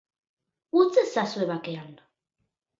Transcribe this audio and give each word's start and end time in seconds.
Utz 0.79 0.97
ezazue 1.03 1.51
bakean. 1.53 1.95